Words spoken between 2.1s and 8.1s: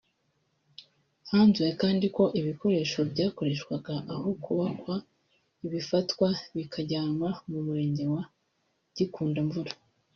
ko ibikoresho byakoreshwaga aho hubakwaga bifatwa bikajyanwa ku Murenge